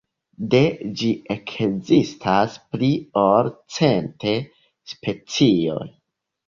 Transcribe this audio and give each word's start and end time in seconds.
De 0.53 0.61
ĝi 1.01 1.09
ekzistas 1.35 2.57
pli 2.73 2.91
ol 3.27 3.53
cent 3.77 4.29
specioj. 4.97 5.83